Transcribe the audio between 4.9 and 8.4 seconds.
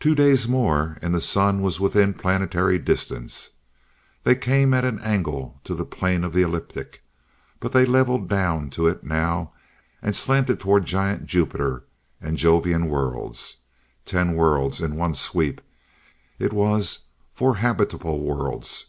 angle to the plane of the ecliptic, but they leveled